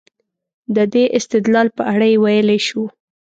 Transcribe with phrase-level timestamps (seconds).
[0.75, 2.83] د دې استدلال په اړه ویلای شو.